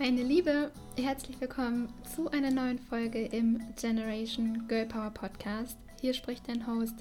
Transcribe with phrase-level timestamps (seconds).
[0.00, 5.78] Meine Liebe, herzlich willkommen zu einer neuen Folge im Generation Girl Power Podcast.
[6.00, 6.96] Hier spricht dein Host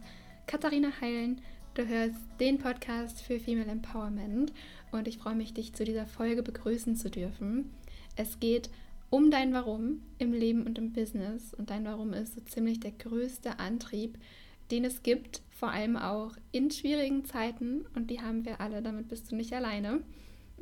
[0.46, 1.42] Katharina Heilen.
[1.74, 4.54] Du hörst den Podcast für Female Empowerment
[4.92, 7.72] und ich freue mich, dich zu dieser Folge begrüßen zu dürfen.
[8.16, 8.70] Es geht
[9.10, 12.92] um dein Warum im Leben und im Business und dein Warum ist so ziemlich der
[12.92, 14.20] größte Antrieb,
[14.70, 19.08] den es gibt, vor allem auch in schwierigen Zeiten und die haben wir alle, damit
[19.08, 20.04] bist du nicht alleine.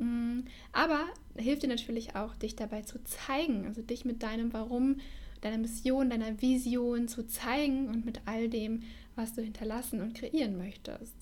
[0.02, 1.06] Mm, aber
[1.36, 4.96] hilft dir natürlich auch, dich dabei zu zeigen, also dich mit deinem Warum,
[5.40, 8.82] deiner Mission, deiner Vision zu zeigen und mit all dem,
[9.14, 11.14] was du hinterlassen und kreieren möchtest.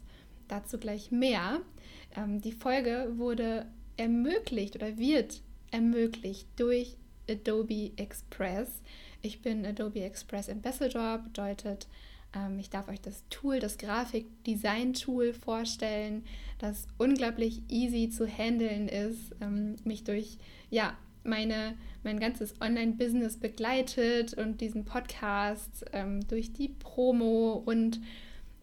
[0.48, 1.60] Dazu gleich mehr.
[2.16, 3.66] Ähm, die Folge wurde
[3.96, 6.96] ermöglicht oder wird ermöglicht durch
[7.28, 8.82] Adobe Express.
[9.22, 11.86] Ich bin Adobe Express Ambassador, bedeutet,
[12.58, 16.24] ich darf euch das Tool, das Grafik-Design-Tool vorstellen,
[16.58, 20.38] das unglaublich easy zu handeln ist, ähm, mich durch
[20.70, 28.00] ja, meine, mein ganzes Online-Business begleitet und diesen Podcast ähm, durch die Promo und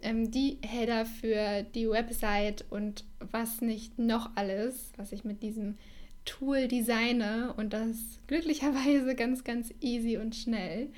[0.03, 5.75] die Header für die Website und was nicht noch alles, was ich mit diesem
[6.23, 10.89] Tool designe und das glücklicherweise ganz, ganz easy und schnell.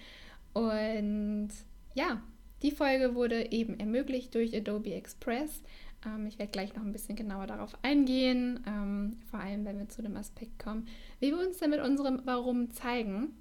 [0.53, 1.49] Und
[1.95, 2.21] ja,
[2.61, 5.63] die Folge wurde eben ermöglicht durch Adobe Express.
[6.05, 9.89] Ähm, ich werde gleich noch ein bisschen genauer darauf eingehen, ähm, vor allem wenn wir
[9.89, 10.87] zu dem Aspekt kommen,
[11.19, 13.33] wie wir uns denn mit unserem Warum zeigen.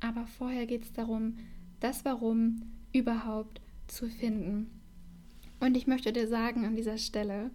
[0.00, 1.38] Aber vorher geht es darum,
[1.80, 4.70] das Warum überhaupt zu finden.
[5.60, 7.50] Und ich möchte dir sagen an dieser Stelle,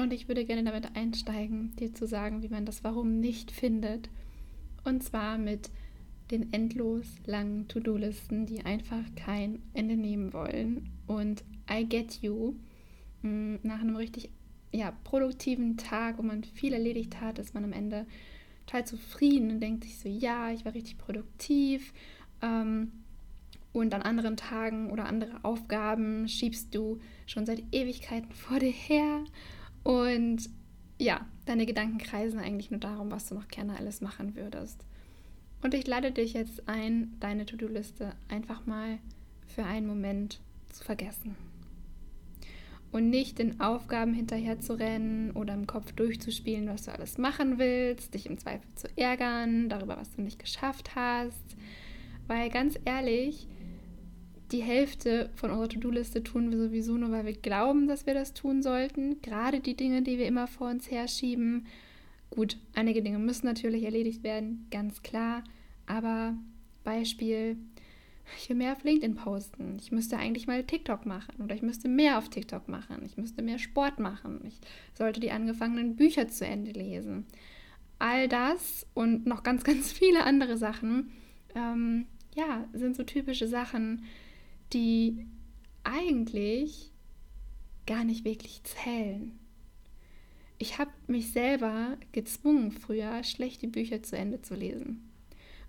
[0.00, 4.08] und ich würde gerne damit einsteigen, dir zu sagen, wie man das Warum nicht findet.
[4.82, 5.70] Und zwar mit
[6.30, 10.88] den endlos langen To-Do-Listen, die einfach kein Ende nehmen wollen.
[11.06, 12.54] Und I get you.
[13.22, 14.30] Mm, nach einem richtig
[14.72, 18.06] ja, produktiven Tag, wo man viel erledigt hat, ist man am Ende
[18.66, 21.92] total zufrieden und denkt sich so, ja, ich war richtig produktiv.
[22.40, 22.92] Ähm,
[23.72, 29.24] und an anderen Tagen oder andere Aufgaben schiebst du schon seit Ewigkeiten vor dir her.
[29.84, 30.50] Und
[30.98, 34.84] ja, deine Gedanken kreisen eigentlich nur darum, was du noch gerne alles machen würdest.
[35.62, 38.98] Und ich lade dich jetzt ein, deine To-Do-Liste einfach mal
[39.46, 40.40] für einen Moment
[40.70, 41.36] zu vergessen.
[42.92, 47.58] Und nicht den Aufgaben hinterher zu rennen oder im Kopf durchzuspielen, was du alles machen
[47.58, 51.56] willst, dich im Zweifel zu ärgern darüber, was du nicht geschafft hast.
[52.26, 53.46] Weil ganz ehrlich,
[54.50, 58.34] die Hälfte von unserer To-Do-Liste tun wir sowieso nur, weil wir glauben, dass wir das
[58.34, 59.22] tun sollten.
[59.22, 61.66] Gerade die Dinge, die wir immer vor uns herschieben.
[62.30, 65.42] Gut, einige Dinge müssen natürlich erledigt werden, ganz klar.
[65.86, 66.34] Aber
[66.84, 67.56] Beispiel,
[68.38, 69.76] ich will mehr auf LinkedIn posten.
[69.80, 73.04] Ich müsste eigentlich mal TikTok machen oder ich müsste mehr auf TikTok machen.
[73.04, 74.40] Ich müsste mehr Sport machen.
[74.46, 74.60] Ich
[74.94, 77.26] sollte die angefangenen Bücher zu Ende lesen.
[77.98, 81.10] All das und noch ganz, ganz viele andere Sachen,
[81.54, 84.04] ähm, ja, sind so typische Sachen,
[84.72, 85.26] die
[85.82, 86.92] eigentlich
[87.86, 89.36] gar nicht wirklich zählen
[90.60, 95.10] ich habe mich selber gezwungen, früher schlechte Bücher zu Ende zu lesen.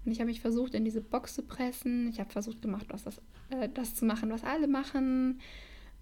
[0.04, 2.10] Und ich habe mich versucht, in diese Box zu pressen.
[2.10, 5.40] Ich habe versucht gemacht, was das, äh, das zu machen, was alle machen.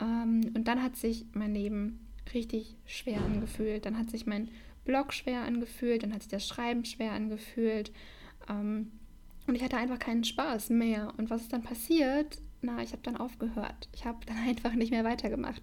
[0.01, 1.99] Ähm, und dann hat sich mein Leben
[2.33, 3.85] richtig schwer angefühlt.
[3.85, 4.49] Dann hat sich mein
[4.85, 6.01] Blog schwer angefühlt.
[6.01, 7.91] Dann hat sich das Schreiben schwer angefühlt.
[8.49, 8.91] Ähm,
[9.45, 11.13] und ich hatte einfach keinen Spaß mehr.
[11.17, 12.39] Und was ist dann passiert?
[12.62, 13.88] Na, ich habe dann aufgehört.
[13.96, 15.62] Ich habe dann einfach nicht mehr weitergemacht.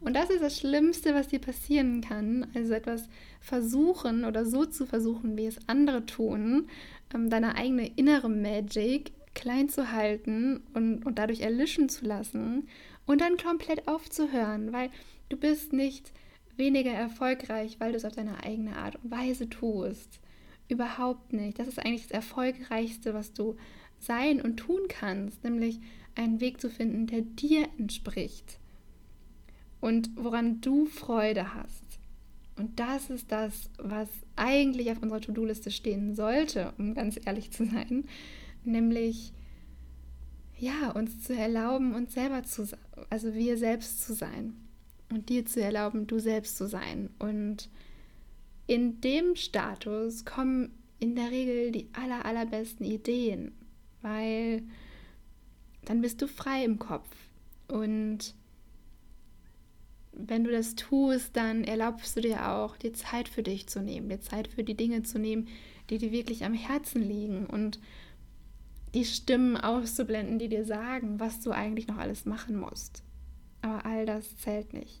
[0.00, 2.46] Und das ist das Schlimmste, was dir passieren kann.
[2.54, 3.08] Also etwas
[3.40, 6.68] versuchen oder so zu versuchen, wie es andere tun,
[7.14, 12.68] ähm, deine eigene innere Magic klein zu halten und, und dadurch erlischen zu lassen
[13.04, 14.90] und dann komplett aufzuhören, weil
[15.28, 16.12] du bist nicht
[16.56, 20.20] weniger erfolgreich, weil du es auf deine eigene Art und Weise tust.
[20.68, 21.58] Überhaupt nicht.
[21.58, 23.56] Das ist eigentlich das Erfolgreichste, was du
[23.98, 25.80] sein und tun kannst, nämlich
[26.16, 28.58] einen Weg zu finden, der dir entspricht
[29.80, 31.84] und woran du Freude hast.
[32.56, 37.66] Und das ist das, was eigentlich auf unserer To-Do-Liste stehen sollte, um ganz ehrlich zu
[37.66, 38.04] sein,
[38.64, 39.32] nämlich
[40.58, 42.66] ja, uns zu erlauben, uns selber zu
[43.10, 44.54] also wir selbst zu sein
[45.10, 47.10] und dir zu erlauben, du selbst zu sein.
[47.18, 47.68] Und
[48.66, 53.52] in dem Status kommen in der Regel die aller, allerbesten Ideen,
[54.02, 54.62] weil
[55.86, 57.08] dann bist du frei im Kopf.
[57.68, 58.34] Und
[60.12, 64.08] wenn du das tust, dann erlaubst du dir auch, die Zeit für dich zu nehmen,
[64.08, 65.48] die Zeit für die Dinge zu nehmen,
[65.88, 67.78] die dir wirklich am Herzen liegen und
[68.94, 73.02] die Stimmen auszublenden, die dir sagen, was du eigentlich noch alles machen musst.
[73.62, 75.00] Aber all das zählt nicht.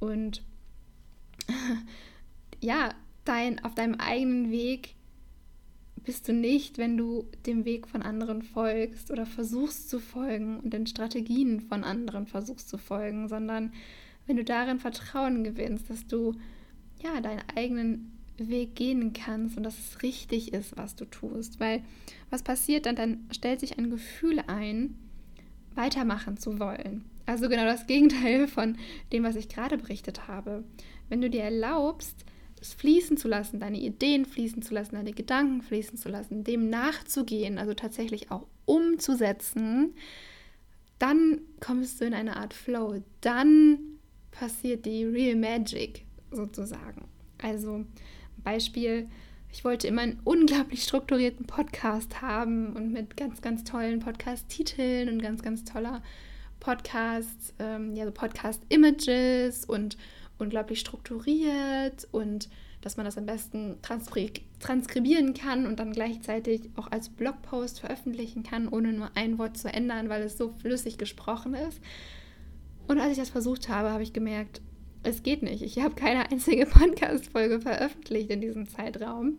[0.00, 0.42] Und
[2.60, 2.94] ja,
[3.24, 4.96] dein, auf deinem eigenen Weg
[6.04, 10.72] bist du nicht, wenn du dem Weg von anderen folgst oder versuchst zu folgen und
[10.72, 13.72] den Strategien von anderen versuchst zu folgen, sondern
[14.26, 16.34] wenn du darin Vertrauen gewinnst, dass du
[17.02, 21.60] ja deinen eigenen Weg gehen kannst und dass es richtig ist, was du tust.
[21.60, 21.82] Weil
[22.30, 22.96] was passiert dann?
[22.96, 24.96] Dann stellt sich ein Gefühl ein,
[25.74, 27.04] weitermachen zu wollen.
[27.26, 28.76] Also genau das Gegenteil von
[29.12, 30.64] dem, was ich gerade berichtet habe.
[31.08, 32.24] Wenn du dir erlaubst,
[32.62, 36.70] es fließen zu lassen, deine Ideen fließen zu lassen, deine Gedanken fließen zu lassen, dem
[36.70, 39.94] nachzugehen, also tatsächlich auch umzusetzen,
[40.98, 43.02] dann kommst du in eine Art Flow.
[43.20, 43.78] Dann
[44.30, 47.08] passiert die Real Magic sozusagen.
[47.38, 47.84] Also
[48.44, 49.08] Beispiel,
[49.50, 55.20] ich wollte immer einen unglaublich strukturierten Podcast haben und mit ganz, ganz tollen Podcast-Titeln und
[55.20, 56.00] ganz, ganz toller
[56.60, 59.96] Podcast, ähm, ja, so Podcast-Images und
[60.38, 62.48] unglaublich strukturiert und
[62.80, 68.42] dass man das am besten transkri transkribieren kann und dann gleichzeitig auch als Blogpost veröffentlichen
[68.42, 71.80] kann, ohne nur ein Wort zu ändern, weil es so flüssig gesprochen ist.
[72.88, 74.60] Und als ich das versucht habe, habe ich gemerkt,
[75.04, 75.62] es geht nicht.
[75.62, 79.38] Ich habe keine einzige Podcast-Folge veröffentlicht in diesem Zeitraum.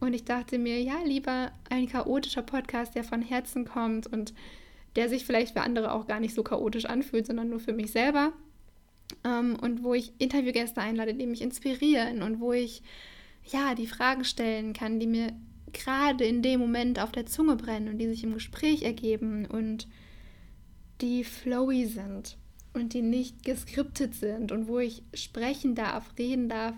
[0.00, 4.34] Und ich dachte mir, ja, lieber ein chaotischer Podcast, der von Herzen kommt und
[4.96, 7.92] der sich vielleicht für andere auch gar nicht so chaotisch anfühlt, sondern nur für mich
[7.92, 8.32] selber
[9.24, 12.82] ähm, und wo ich Interviewgäste einlade, die mich inspirieren und wo ich
[13.50, 15.32] ja die Fragen stellen kann, die mir
[15.72, 19.88] gerade in dem Moment auf der Zunge brennen und die sich im Gespräch ergeben und
[21.00, 22.36] die flowy sind
[22.74, 26.74] und die nicht geskriptet sind und wo ich sprechen darf, reden darf,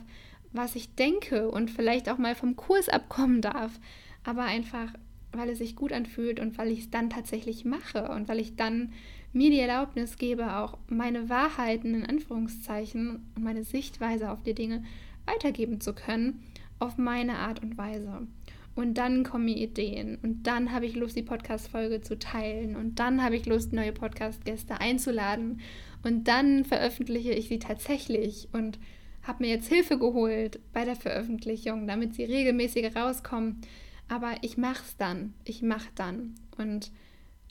[0.52, 3.78] was ich denke und vielleicht auch mal vom Kurs abkommen darf,
[4.22, 4.92] aber einfach,
[5.32, 8.56] weil es sich gut anfühlt und weil ich es dann tatsächlich mache und weil ich
[8.56, 8.92] dann
[9.34, 14.84] mir die Erlaubnis gebe, auch meine Wahrheiten in Anführungszeichen und meine Sichtweise auf die Dinge
[15.26, 16.42] weitergeben zu können,
[16.78, 18.26] auf meine Art und Weise.
[18.74, 20.18] Und dann kommen mir Ideen.
[20.22, 22.74] Und dann habe ich Lust, die Podcast-Folge zu teilen.
[22.74, 25.60] Und dann habe ich Lust, neue Podcast-Gäste einzuladen.
[26.02, 28.78] Und dann veröffentliche ich sie tatsächlich und
[29.22, 33.60] habe mir jetzt Hilfe geholt bei der Veröffentlichung, damit sie regelmäßig rauskommen.
[34.08, 36.34] Aber ich mache es dann, ich mache dann.
[36.58, 36.90] Und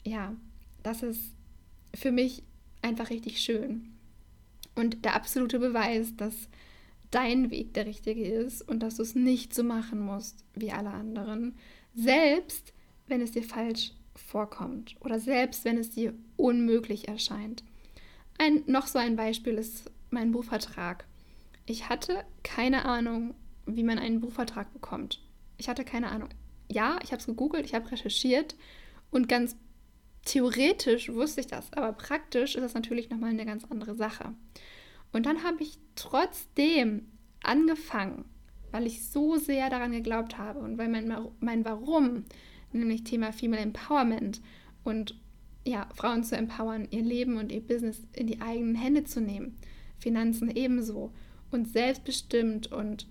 [0.04, 0.34] ja,
[0.82, 1.32] das ist
[1.94, 2.42] für mich
[2.82, 3.92] einfach richtig schön.
[4.74, 6.48] Und der absolute Beweis, dass
[7.10, 10.90] dein Weg der richtige ist und dass du es nicht so machen musst wie alle
[10.90, 11.54] anderen,
[11.94, 12.72] selbst
[13.06, 17.62] wenn es dir falsch vorkommt oder selbst wenn es dir unmöglich erscheint.
[18.38, 21.06] Ein, noch so ein Beispiel ist mein Buchvertrag.
[21.66, 23.34] Ich hatte keine Ahnung,
[23.66, 25.20] wie man einen Buchvertrag bekommt.
[25.56, 26.28] Ich hatte keine Ahnung.
[26.70, 28.56] Ja, ich habe es gegoogelt, ich habe recherchiert
[29.10, 29.56] und ganz
[30.24, 34.32] theoretisch wusste ich das, aber praktisch ist das natürlich nochmal eine ganz andere Sache.
[35.12, 37.06] Und dann habe ich trotzdem
[37.42, 38.24] angefangen,
[38.72, 42.24] weil ich so sehr daran geglaubt habe und weil mein, mein Warum,
[42.72, 44.40] nämlich Thema Female Empowerment
[44.82, 45.16] und
[45.66, 49.56] ja, Frauen zu empowern, ihr Leben und ihr Business in die eigenen Hände zu nehmen,
[49.98, 51.12] Finanzen ebenso
[51.50, 53.06] und selbstbestimmt und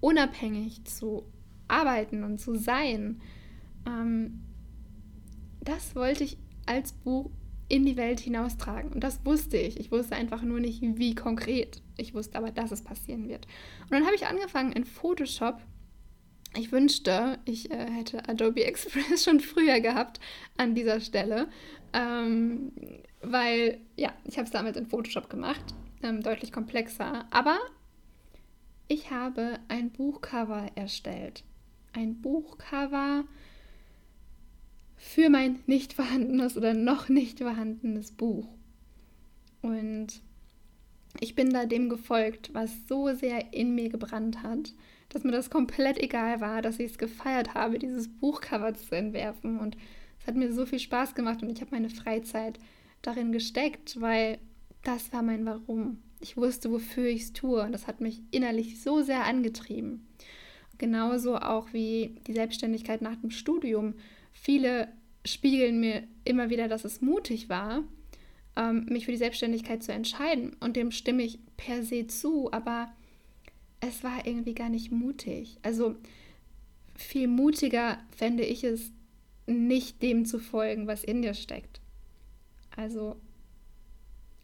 [0.00, 1.24] unabhängig zu
[1.68, 3.20] arbeiten und zu sein,
[3.86, 4.40] ähm,
[5.62, 6.38] das wollte ich
[6.70, 7.30] als Buch
[7.68, 8.92] in die Welt hinaustragen.
[8.92, 9.78] Und das wusste ich.
[9.78, 11.82] Ich wusste einfach nur nicht, wie konkret.
[11.96, 13.46] Ich wusste aber, dass es passieren wird.
[13.84, 15.60] Und dann habe ich angefangen in Photoshop.
[16.56, 20.20] Ich wünschte, ich äh, hätte Adobe Express schon früher gehabt
[20.56, 21.48] an dieser Stelle.
[21.92, 22.72] Ähm,
[23.20, 25.64] weil, ja, ich habe es damals in Photoshop gemacht.
[26.02, 27.26] Ähm, deutlich komplexer.
[27.30, 27.58] Aber
[28.88, 31.44] ich habe ein Buchcover erstellt.
[31.92, 33.24] Ein Buchcover
[35.00, 38.46] für mein nicht vorhandenes oder noch nicht vorhandenes Buch.
[39.62, 40.08] Und
[41.18, 44.74] ich bin da dem gefolgt, was so sehr in mir gebrannt hat,
[45.08, 49.58] dass mir das komplett egal war, dass ich es gefeiert habe, dieses Buchcover zu entwerfen.
[49.58, 49.76] Und
[50.20, 52.58] es hat mir so viel Spaß gemacht und ich habe meine Freizeit
[53.00, 54.38] darin gesteckt, weil
[54.84, 55.98] das war mein Warum.
[56.20, 60.06] Ich wusste, wofür ich es tue und das hat mich innerlich so sehr angetrieben.
[60.76, 63.94] Genauso auch wie die Selbstständigkeit nach dem Studium
[64.40, 64.88] viele
[65.24, 67.82] spiegeln mir immer wieder, dass es mutig war,
[68.56, 70.56] ähm, mich für die Selbstständigkeit zu entscheiden.
[70.60, 72.90] Und dem stimme ich per se zu, aber
[73.80, 75.58] es war irgendwie gar nicht mutig.
[75.62, 75.94] Also
[76.96, 78.92] viel mutiger fände ich es,
[79.46, 81.80] nicht dem zu folgen, was in dir steckt.
[82.76, 83.16] Also,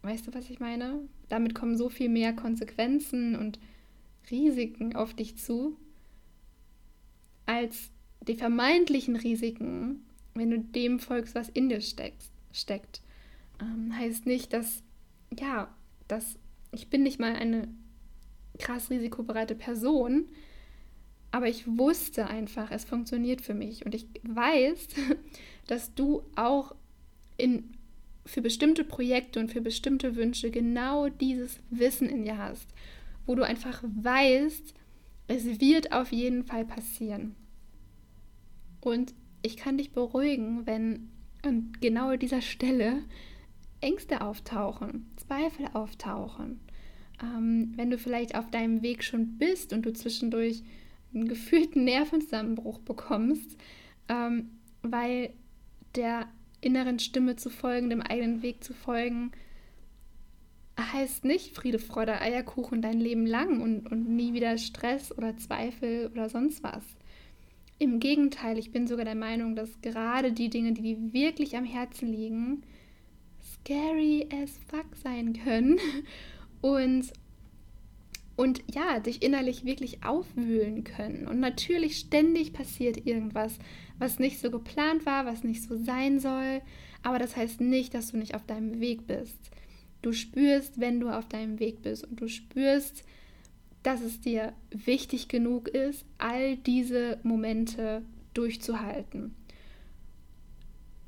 [0.01, 0.99] weißt du, was ich meine?
[1.29, 3.57] Damit kommen so viel mehr Konsequenzen und
[4.29, 5.77] Risiken auf dich zu,
[7.45, 7.89] als
[8.21, 13.01] die vermeintlichen Risiken, wenn du dem folgst, was in dir steckst, steckt.
[13.61, 14.83] Ähm, heißt nicht, dass,
[15.37, 15.73] ja,
[16.07, 16.37] dass
[16.71, 17.67] ich bin nicht mal eine
[18.59, 20.27] krass risikobereite Person,
[21.31, 23.85] Aber ich wusste einfach, es funktioniert für mich.
[23.85, 24.87] Und ich weiß,
[25.67, 26.73] dass du auch
[27.37, 27.73] in,
[28.25, 32.67] für bestimmte Projekte und für bestimmte Wünsche genau dieses Wissen in dir hast,
[33.25, 34.73] wo du einfach weißt,
[35.27, 37.35] es wird auf jeden Fall passieren.
[38.81, 41.09] Und ich kann dich beruhigen, wenn
[41.43, 43.03] an genau dieser Stelle
[43.81, 46.59] Ängste auftauchen, Zweifel auftauchen.
[47.21, 50.63] Ähm, wenn du vielleicht auf deinem Weg schon bist und du zwischendurch
[51.13, 53.57] einen gefühlten Nervenzusammenbruch bekommst,
[54.09, 55.33] ähm, weil
[55.95, 56.27] der
[56.61, 59.31] inneren Stimme zu folgen, dem eigenen Weg zu folgen,
[60.79, 66.07] heißt nicht Friede, Freude, Eierkuchen dein Leben lang und, und nie wieder Stress oder Zweifel
[66.11, 66.83] oder sonst was.
[67.79, 71.65] Im Gegenteil, ich bin sogar der Meinung, dass gerade die Dinge, die dir wirklich am
[71.65, 72.63] Herzen liegen,
[73.43, 75.77] scary as fuck sein können
[76.61, 77.11] und,
[78.35, 81.27] und ja, dich innerlich wirklich aufwühlen können.
[81.27, 83.59] Und natürlich ständig passiert irgendwas,
[83.99, 86.61] was nicht so geplant war, was nicht so sein soll,
[87.03, 89.37] aber das heißt nicht, dass du nicht auf deinem Weg bist.
[90.01, 93.03] Du spürst, wenn du auf deinem Weg bist und du spürst,
[93.83, 98.03] dass es dir wichtig genug ist, all diese Momente
[98.33, 99.35] durchzuhalten.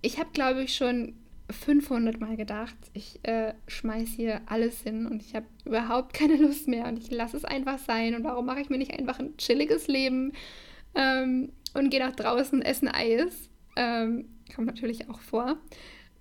[0.01, 1.15] Ich habe, glaube ich, schon
[1.51, 6.67] 500 Mal gedacht, ich äh, schmeiß hier alles hin und ich habe überhaupt keine Lust
[6.67, 8.15] mehr und ich lasse es einfach sein.
[8.15, 10.33] Und warum mache ich mir nicht einfach ein chilliges Leben
[10.95, 13.49] ähm, und gehe nach draußen, essen Eis?
[13.75, 15.57] Ähm, kommt natürlich auch vor.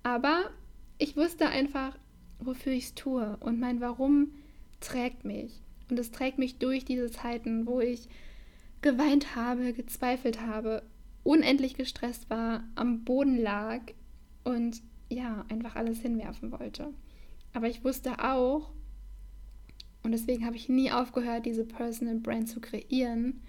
[0.03, 0.49] Aber
[0.97, 1.97] ich wusste einfach,
[2.39, 4.33] wofür ich es tue und mein Warum
[4.79, 5.61] trägt mich.
[5.89, 8.07] Und es trägt mich durch diese Zeiten, wo ich
[8.81, 10.83] geweint habe, gezweifelt habe,
[11.23, 13.81] unendlich gestresst war, am Boden lag
[14.43, 16.93] und ja, einfach alles hinwerfen wollte.
[17.53, 18.71] Aber ich wusste auch,
[20.03, 23.41] und deswegen habe ich nie aufgehört, diese Personal Brand zu kreieren,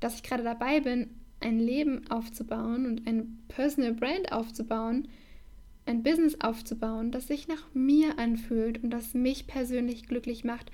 [0.00, 1.10] dass ich gerade dabei bin,
[1.40, 5.08] ein Leben aufzubauen und eine Personal Brand aufzubauen,
[5.86, 10.70] ein Business aufzubauen, das sich nach mir anfühlt und das mich persönlich glücklich macht,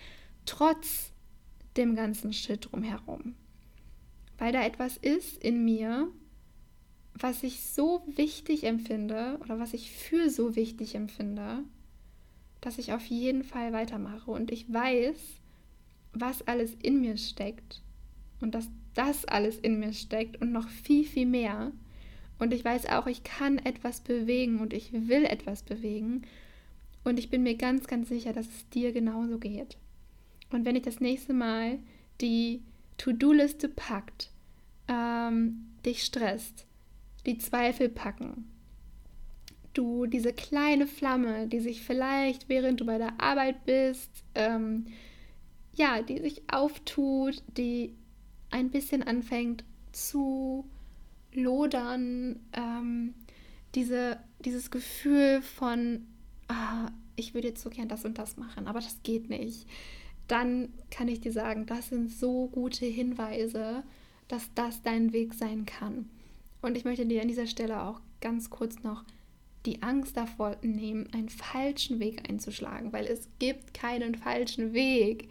[0.48, 1.12] trotz
[1.76, 3.34] dem ganzen Shit drumherum.
[4.38, 6.08] Weil da etwas ist in mir,
[7.14, 11.64] was ich so wichtig empfinde oder was ich für so wichtig empfinde,
[12.60, 14.30] dass ich auf jeden Fall weitermache.
[14.30, 15.16] Und ich weiß,
[16.12, 17.82] was alles in mir steckt
[18.40, 21.72] und dass das alles in mir steckt und noch viel, viel mehr.
[22.38, 26.22] Und ich weiß auch, ich kann etwas bewegen und ich will etwas bewegen.
[27.04, 29.76] Und ich bin mir ganz, ganz sicher, dass es dir genauso geht.
[30.50, 31.78] Und wenn ich das nächste Mal
[32.20, 32.62] die
[32.96, 34.30] To-Do-Liste packt,
[34.88, 36.66] ähm, dich stresst,
[37.26, 38.50] die Zweifel packen.
[39.74, 44.86] Du diese kleine Flamme, die sich vielleicht, während du bei der Arbeit bist, ähm,
[45.74, 47.94] ja, die sich auftut, die
[48.50, 50.64] ein bisschen anfängt zu
[51.32, 53.14] lodern, ähm,
[53.74, 56.06] diese, dieses Gefühl von,
[56.48, 59.66] ah, ich würde jetzt so gern das und das machen, aber das geht nicht,
[60.28, 63.82] dann kann ich dir sagen, das sind so gute Hinweise,
[64.28, 66.08] dass das dein Weg sein kann.
[66.60, 69.04] Und ich möchte dir an dieser Stelle auch ganz kurz noch
[69.64, 75.28] die Angst davor nehmen, einen falschen Weg einzuschlagen, weil es gibt keinen falschen Weg.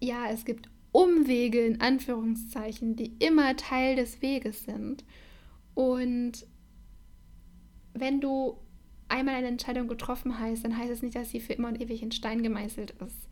[0.00, 5.04] Ja, es gibt Umwege in Anführungszeichen, die immer Teil des Weges sind.
[5.74, 6.46] Und
[7.94, 8.56] wenn du
[9.08, 12.02] einmal eine Entscheidung getroffen hast, dann heißt es nicht, dass sie für immer und ewig
[12.02, 13.28] in Stein gemeißelt ist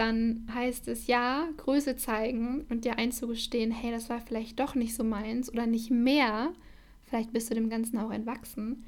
[0.00, 4.94] dann heißt es ja, Größe zeigen und dir einzugestehen, hey, das war vielleicht doch nicht
[4.94, 6.54] so meins oder nicht mehr.
[7.04, 8.86] Vielleicht bist du dem Ganzen auch entwachsen.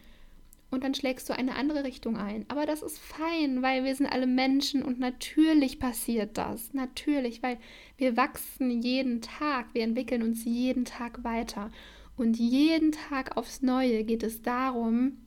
[0.70, 2.46] Und dann schlägst du eine andere Richtung ein.
[2.48, 6.72] Aber das ist fein, weil wir sind alle Menschen und natürlich passiert das.
[6.72, 7.58] Natürlich, weil
[7.98, 11.70] wir wachsen jeden Tag, wir entwickeln uns jeden Tag weiter.
[12.16, 15.18] Und jeden Tag aufs Neue geht es darum,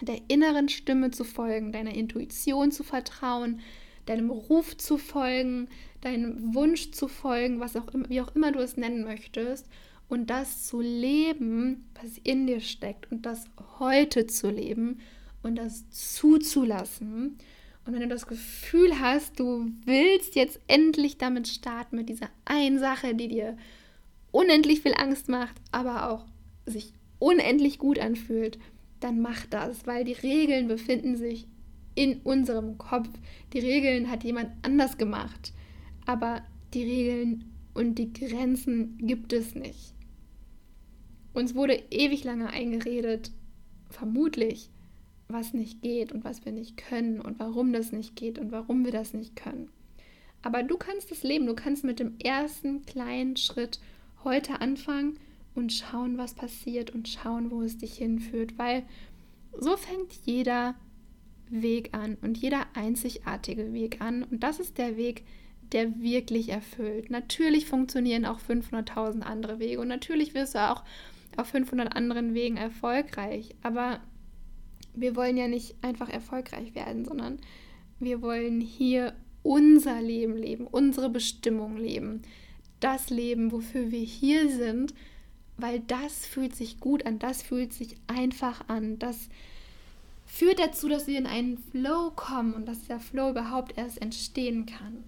[0.00, 3.60] der inneren Stimme zu folgen, deiner Intuition zu vertrauen,
[4.10, 5.68] deinem Ruf zu folgen,
[6.00, 9.66] deinem Wunsch zu folgen, was auch immer, wie auch immer du es nennen möchtest,
[10.08, 13.44] und das zu leben, was in dir steckt, und das
[13.78, 14.98] heute zu leben
[15.44, 17.38] und das zuzulassen.
[17.86, 22.80] Und wenn du das Gefühl hast, du willst jetzt endlich damit starten, mit dieser einen
[22.80, 23.56] Sache, die dir
[24.32, 26.26] unendlich viel Angst macht, aber auch
[26.66, 28.58] sich unendlich gut anfühlt,
[28.98, 31.46] dann mach das, weil die Regeln befinden sich
[31.94, 33.08] in unserem Kopf.
[33.52, 35.52] Die Regeln hat jemand anders gemacht,
[36.06, 36.42] aber
[36.74, 37.44] die Regeln
[37.74, 39.94] und die Grenzen gibt es nicht.
[41.32, 43.30] Uns wurde ewig lange eingeredet,
[43.88, 44.70] vermutlich,
[45.28, 48.84] was nicht geht und was wir nicht können und warum das nicht geht und warum
[48.84, 49.70] wir das nicht können.
[50.42, 53.78] Aber du kannst das leben, du kannst mit dem ersten kleinen Schritt
[54.24, 55.18] heute anfangen
[55.54, 58.84] und schauen, was passiert und schauen, wo es dich hinführt, weil
[59.58, 60.74] so fängt jeder
[61.50, 64.22] Weg an und jeder einzigartige Weg an.
[64.24, 65.24] Und das ist der Weg,
[65.72, 67.10] der wirklich erfüllt.
[67.10, 70.84] Natürlich funktionieren auch 500.000 andere Wege und natürlich wirst du auch
[71.36, 74.00] auf 500 anderen Wegen erfolgreich, aber
[74.94, 77.38] wir wollen ja nicht einfach erfolgreich werden, sondern
[78.00, 82.22] wir wollen hier unser Leben leben, unsere Bestimmung leben,
[82.80, 84.94] das Leben, wofür wir hier sind,
[85.56, 89.28] weil das fühlt sich gut an, das fühlt sich einfach an, das
[90.30, 94.64] führt dazu, dass wir in einen Flow kommen und dass der Flow überhaupt erst entstehen
[94.64, 95.04] kann.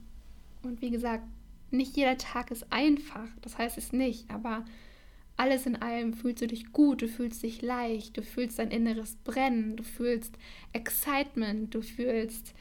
[0.63, 1.23] Und wie gesagt,
[1.71, 4.65] nicht jeder Tag ist einfach, das heißt es nicht, aber
[5.37, 9.17] alles in allem fühlst du dich gut, du fühlst dich leicht, du fühlst dein inneres
[9.25, 10.37] Brennen, du fühlst
[10.73, 12.53] Excitement, du fühlst,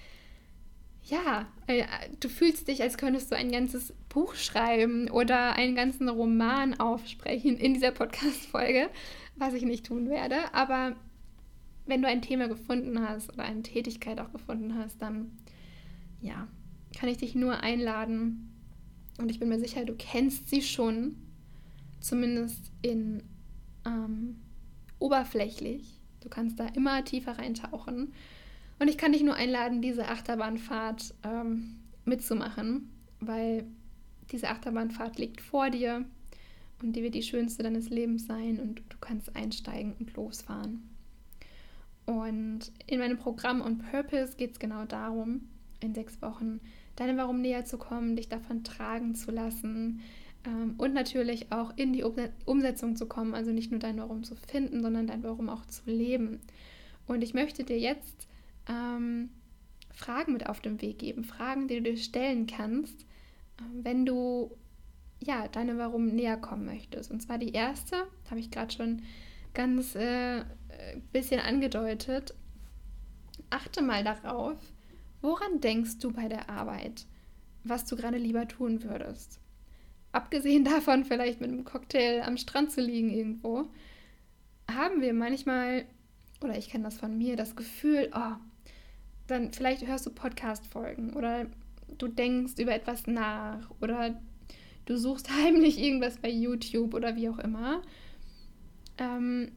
[1.03, 1.83] ja, äh,
[2.19, 7.57] du fühlst dich, als könntest du ein ganzes Buch schreiben oder einen ganzen Roman aufsprechen
[7.57, 8.89] in dieser Podcast-Folge,
[9.35, 10.53] was ich nicht tun werde.
[10.53, 10.95] Aber
[11.85, 15.31] wenn du ein Thema gefunden hast oder eine Tätigkeit auch gefunden hast, dann,
[16.21, 16.47] ja,
[16.97, 18.51] kann ich dich nur einladen.
[19.17, 21.15] Und ich bin mir sicher, du kennst sie schon
[21.99, 23.23] zumindest in
[23.85, 24.37] ähm,
[24.99, 25.99] oberflächlich.
[26.21, 28.13] Du kannst da immer tiefer reintauchen.
[28.79, 33.65] Und ich kann dich nur einladen, diese Achterbahnfahrt ähm, mitzumachen, weil
[34.31, 36.05] diese Achterbahnfahrt liegt vor dir
[36.81, 40.90] und die wird die schönste deines Lebens sein und du kannst einsteigen und losfahren.
[42.11, 45.47] Und in meinem Programm On Purpose geht es genau darum,
[45.79, 46.59] in sechs Wochen
[46.97, 50.01] deinem Warum näher zu kommen, dich davon tragen zu lassen,
[50.45, 52.03] ähm, und natürlich auch in die
[52.45, 55.83] Umsetzung zu kommen, also nicht nur dein Warum zu finden, sondern dein Warum auch zu
[55.85, 56.39] leben.
[57.07, 58.27] Und ich möchte dir jetzt
[58.67, 59.29] ähm,
[59.93, 64.51] Fragen mit auf den Weg geben, Fragen, die du dir stellen kannst, äh, wenn du
[65.19, 67.11] ja deine Warum näher kommen möchtest.
[67.11, 67.95] Und zwar die erste,
[68.29, 69.03] habe ich gerade schon
[69.53, 70.43] ganz äh,
[71.11, 72.33] bisschen angedeutet.
[73.49, 74.57] Achte mal darauf,
[75.21, 77.05] woran denkst du bei der Arbeit,
[77.63, 79.41] was du gerade lieber tun würdest
[80.11, 83.65] abgesehen davon, vielleicht mit einem Cocktail am Strand zu liegen irgendwo,
[84.69, 85.85] haben wir manchmal,
[86.41, 88.35] oder ich kenne das von mir, das Gefühl, oh,
[89.27, 91.45] dann vielleicht hörst du Podcast-Folgen oder
[91.97, 94.19] du denkst über etwas nach oder
[94.85, 97.81] du suchst heimlich irgendwas bei YouTube oder wie auch immer
[98.97, 99.51] ähm,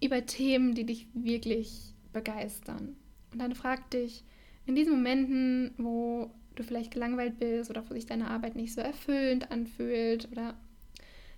[0.00, 2.96] über Themen, die dich wirklich begeistern.
[3.32, 4.24] Und dann frag dich
[4.66, 8.80] in diesen Momenten, wo du vielleicht gelangweilt bist oder wo sich deine Arbeit nicht so
[8.80, 10.54] erfüllend anfühlt oder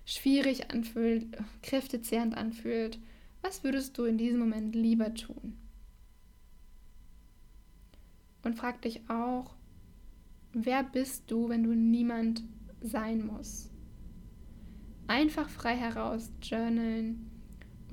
[0.05, 1.25] schwierig anfühlt,
[1.61, 2.99] kräftezehrend anfühlt,
[3.41, 5.57] was würdest du in diesem Moment lieber tun?
[8.43, 9.55] Und frag dich auch,
[10.53, 12.43] wer bist du, wenn du niemand
[12.81, 13.71] sein musst?
[15.07, 17.29] Einfach frei heraus journalen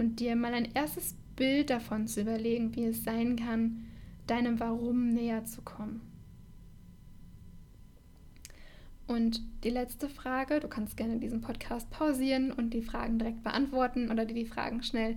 [0.00, 3.84] und dir mal ein erstes Bild davon zu überlegen, wie es sein kann,
[4.26, 6.00] deinem Warum näher zu kommen.
[9.06, 14.10] Und die letzte Frage, du kannst gerne diesen Podcast pausieren und die Fragen direkt beantworten
[14.10, 15.16] oder dir die Fragen schnell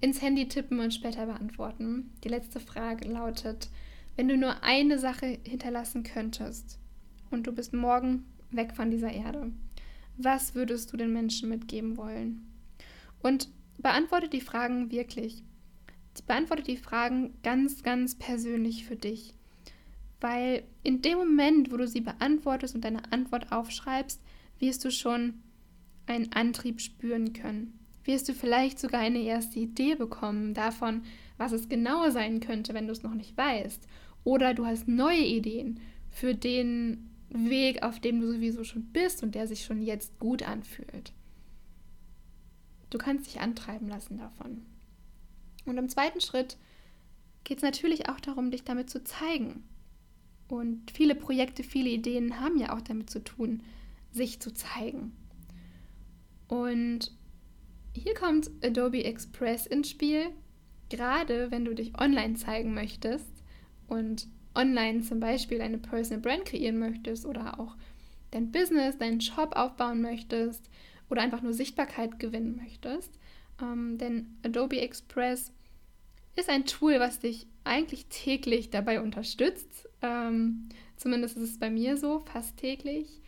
[0.00, 2.10] ins Handy tippen und später beantworten.
[2.24, 3.68] Die letzte Frage lautet,
[4.16, 6.78] wenn du nur eine Sache hinterlassen könntest
[7.30, 9.52] und du bist morgen weg von dieser Erde,
[10.16, 12.46] was würdest du den Menschen mitgeben wollen?
[13.22, 13.48] Und
[13.82, 15.42] beantworte die Fragen wirklich.
[16.26, 19.34] Beantworte die Fragen ganz, ganz persönlich für dich.
[20.20, 24.20] Weil in dem Moment, wo du sie beantwortest und deine Antwort aufschreibst,
[24.58, 25.34] wirst du schon
[26.06, 27.78] einen Antrieb spüren können.
[28.04, 31.02] Wirst du vielleicht sogar eine erste Idee bekommen davon,
[31.38, 33.86] was es genau sein könnte, wenn du es noch nicht weißt.
[34.24, 39.34] Oder du hast neue Ideen für den Weg, auf dem du sowieso schon bist und
[39.34, 41.12] der sich schon jetzt gut anfühlt.
[42.92, 44.66] Du kannst dich antreiben lassen davon.
[45.64, 46.58] Und im zweiten Schritt
[47.42, 49.64] geht es natürlich auch darum, dich damit zu zeigen.
[50.46, 53.62] Und viele Projekte, viele Ideen haben ja auch damit zu tun,
[54.10, 55.16] sich zu zeigen.
[56.48, 57.12] Und
[57.94, 60.26] hier kommt Adobe Express ins Spiel,
[60.90, 63.42] gerade wenn du dich online zeigen möchtest
[63.86, 67.74] und online zum Beispiel eine Personal Brand kreieren möchtest oder auch
[68.32, 70.68] dein Business, deinen Shop aufbauen möchtest
[71.12, 73.18] oder einfach nur Sichtbarkeit gewinnen möchtest.
[73.60, 75.52] Ähm, denn Adobe Express
[76.36, 81.98] ist ein Tool, was dich eigentlich täglich dabei unterstützt, ähm, zumindest ist es bei mir
[81.98, 83.20] so, fast täglich,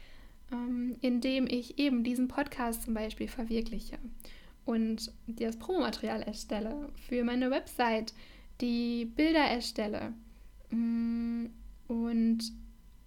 [0.51, 3.99] ähm, indem ich eben diesen Podcast zum Beispiel verwirkliche
[4.64, 8.14] und das Promomaterial erstelle für meine Website,
[8.62, 10.14] die Bilder erstelle
[10.70, 11.49] mm,
[11.88, 12.38] und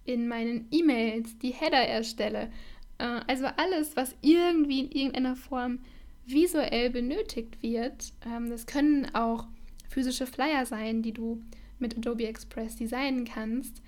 [0.04, 2.52] in meinen E-Mails die Header erstelle.
[2.98, 5.80] Äh, also alles, was irgendwie in irgendeiner Form
[6.26, 8.12] visuell benötigt wird.
[8.26, 9.46] Ähm, das können auch
[9.88, 11.42] physische Flyer sein, die du
[11.78, 13.82] mit Adobe Express designen kannst.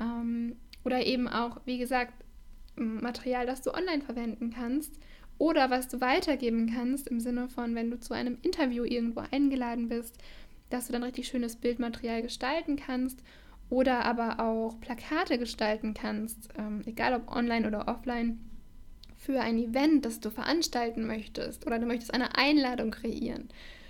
[0.00, 2.12] Ähm, oder eben auch, wie gesagt,
[2.76, 4.98] Material, das du online verwenden kannst
[5.38, 9.88] oder was du weitergeben kannst im Sinne von, wenn du zu einem Interview irgendwo eingeladen
[9.88, 10.18] bist,
[10.70, 13.22] dass du dann richtig schönes Bildmaterial gestalten kannst
[13.70, 18.38] oder aber auch Plakate gestalten kannst, ähm, egal ob online oder offline,
[19.24, 23.48] für ein Event, das du veranstalten möchtest oder du möchtest eine Einladung kreieren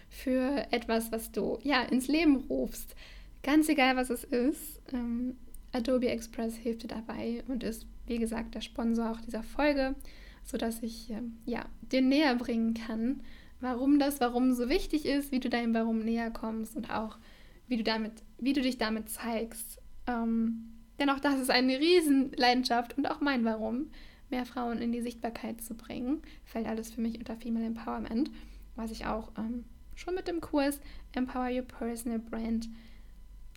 [0.08, 2.94] für etwas, was du ja ins Leben rufst.
[3.42, 5.36] Ganz egal, was es ist, ähm,
[5.72, 9.96] Adobe Express hilft dir dabei und ist, wie gesagt, der Sponsor auch dieser Folge,
[10.44, 13.20] sodass ich ähm, ja, dir näher bringen kann,
[13.60, 17.18] warum das Warum so wichtig ist, wie du deinem Warum näher kommst und auch
[17.66, 19.80] wie du, damit, wie du dich damit zeigst.
[20.06, 20.70] Ähm,
[21.00, 23.90] denn auch das ist eine Riesenleidenschaft und auch mein Warum,
[24.30, 26.22] mehr Frauen in die Sichtbarkeit zu bringen.
[26.44, 28.30] Fällt alles für mich unter Female Empowerment,
[28.76, 30.80] was ich auch ähm, schon mit dem Kurs
[31.12, 32.68] Empower Your Personal Brand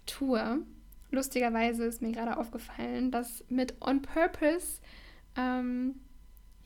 [0.05, 0.61] tue.
[1.11, 4.81] Lustigerweise ist mir gerade aufgefallen, dass mit On Purpose
[5.35, 5.95] ähm,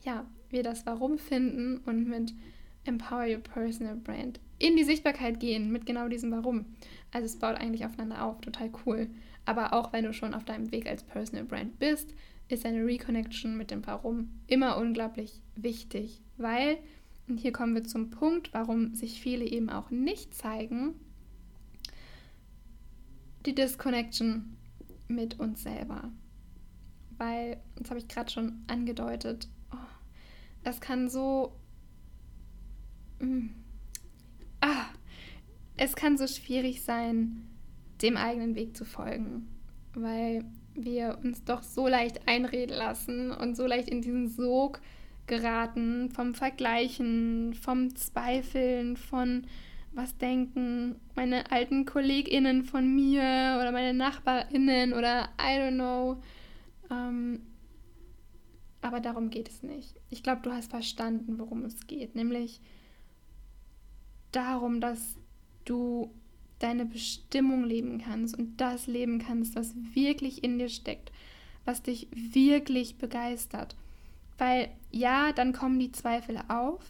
[0.02, 2.34] ja, wir das Warum finden und mit
[2.84, 6.66] Empower Your Personal Brand in die Sichtbarkeit gehen mit genau diesem Warum.
[7.12, 9.08] Also es baut eigentlich aufeinander auf, total cool.
[9.44, 12.14] Aber auch wenn du schon auf deinem Weg als Personal Brand bist,
[12.52, 16.78] ist eine Reconnection mit dem Warum immer unglaublich wichtig, weil,
[17.28, 20.94] und hier kommen wir zum Punkt, warum sich viele eben auch nicht zeigen,
[23.46, 24.56] die Disconnection
[25.08, 26.10] mit uns selber.
[27.18, 29.76] Weil, das habe ich gerade schon angedeutet, oh,
[30.64, 31.52] es kann so.
[33.20, 33.48] Mm,
[34.60, 34.86] ah,
[35.76, 37.48] es kann so schwierig sein,
[38.02, 39.48] dem eigenen Weg zu folgen,
[39.94, 44.80] weil wir uns doch so leicht einreden lassen und so leicht in diesen Sog
[45.26, 49.46] geraten vom Vergleichen, vom Zweifeln, von
[49.92, 56.22] was denken meine alten KollegInnen von mir oder meine NachbarInnen oder I don't know.
[56.90, 57.40] Ähm,
[58.80, 59.94] aber darum geht es nicht.
[60.10, 62.14] Ich glaube, du hast verstanden, worum es geht.
[62.14, 62.60] Nämlich
[64.32, 65.16] darum, dass
[65.64, 66.12] du
[66.62, 71.12] deine Bestimmung leben kannst und das leben kannst, was wirklich in dir steckt,
[71.64, 73.76] was dich wirklich begeistert.
[74.38, 76.80] Weil ja, dann kommen die Zweifel auf,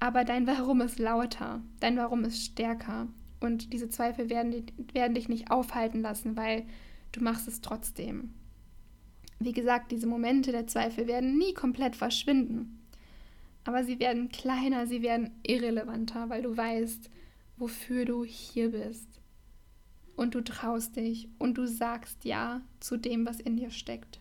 [0.00, 3.08] aber dein Warum ist lauter, dein Warum ist stärker.
[3.40, 6.64] Und diese Zweifel werden, werden dich nicht aufhalten lassen, weil
[7.12, 8.32] du machst es trotzdem.
[9.38, 12.80] Wie gesagt, diese Momente der Zweifel werden nie komplett verschwinden.
[13.64, 17.10] Aber sie werden kleiner, sie werden irrelevanter, weil du weißt,
[17.56, 19.20] wofür du hier bist.
[20.16, 24.20] Und du traust dich und du sagst Ja zu dem, was in dir steckt.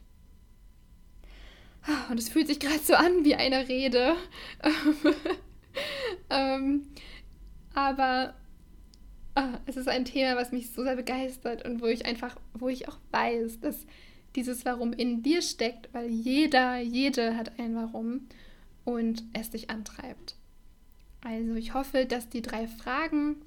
[2.10, 4.15] Und es fühlt sich gerade so an wie eine Rede.
[6.30, 6.88] ähm,
[7.74, 8.34] aber
[9.36, 12.69] ah, es ist ein Thema, was mich so sehr begeistert und wo ich einfach, wo
[12.69, 13.86] ich auch weiß, dass
[14.36, 18.28] dieses Warum in dir steckt, weil jeder, jede hat ein Warum
[18.86, 20.36] und es dich antreibt.
[21.23, 23.38] Also ich hoffe, dass die drei Fragen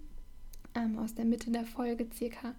[0.74, 2.54] ähm, aus der Mitte der Folge circa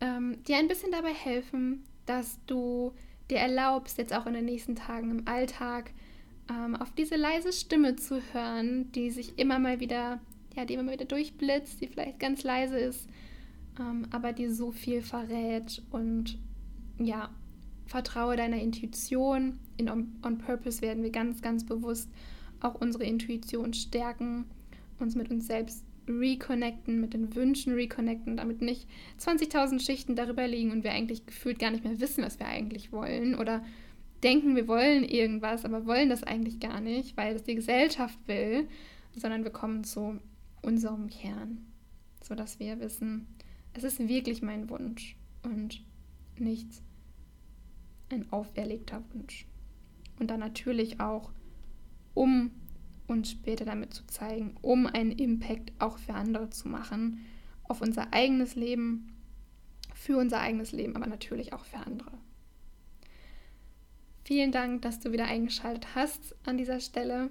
[0.00, 2.92] ähm, dir ein bisschen dabei helfen, dass du
[3.30, 5.90] dir erlaubst, jetzt auch in den nächsten Tagen im Alltag
[6.50, 10.20] ähm, auf diese leise Stimme zu hören, die sich immer mal wieder,
[10.54, 13.08] ja, die immer mal wieder durchblitzt, die vielleicht ganz leise ist,
[13.80, 16.38] ähm, aber die so viel verrät und
[16.98, 17.30] ja,
[17.86, 19.58] vertraue deiner Intuition.
[19.76, 22.10] In On, On Purpose werden wir ganz, ganz bewusst
[22.66, 24.44] auch unsere Intuition stärken,
[24.98, 28.86] uns mit uns selbst reconnecten, mit den Wünschen reconnecten, damit nicht
[29.20, 32.92] 20.000 Schichten darüber liegen und wir eigentlich gefühlt gar nicht mehr wissen, was wir eigentlich
[32.92, 33.64] wollen oder
[34.22, 38.68] denken, wir wollen irgendwas, aber wollen das eigentlich gar nicht, weil das die Gesellschaft will,
[39.14, 40.20] sondern wir kommen zu
[40.62, 41.66] unserem Kern,
[42.22, 43.26] sodass wir wissen,
[43.74, 45.84] es ist wirklich mein Wunsch und
[46.38, 46.68] nicht
[48.10, 49.46] ein auferlegter Wunsch.
[50.18, 51.30] Und dann natürlich auch
[52.16, 52.50] um
[53.06, 57.20] uns später damit zu zeigen, um einen Impact auch für andere zu machen,
[57.64, 59.12] auf unser eigenes Leben,
[59.94, 62.12] für unser eigenes Leben, aber natürlich auch für andere.
[64.24, 67.30] Vielen Dank, dass du wieder eingeschaltet hast an dieser Stelle.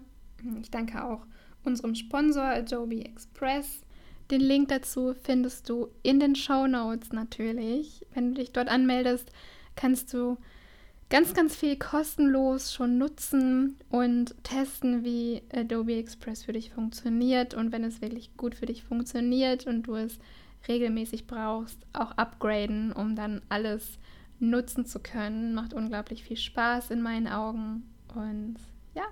[0.62, 1.26] Ich danke auch
[1.64, 3.82] unserem Sponsor Adobe Express.
[4.32, 8.06] Den Link dazu findest du in den Show Notes natürlich.
[8.14, 9.30] Wenn du dich dort anmeldest,
[9.76, 10.38] kannst du
[11.10, 17.54] ganz, ganz viel kostenlos schon nutzen und testen, wie Adobe Express für dich funktioniert.
[17.54, 20.20] Und wenn es wirklich gut für dich funktioniert und du es
[20.68, 24.00] regelmäßig brauchst, auch upgraden, um dann alles
[24.40, 25.54] nutzen zu können.
[25.54, 27.84] Macht unglaublich viel Spaß in meinen Augen.
[28.14, 28.56] Und
[28.94, 29.06] ja,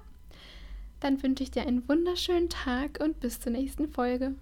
[0.99, 4.35] dann wünsche ich dir einen wunderschönen Tag und bis zur nächsten Folge.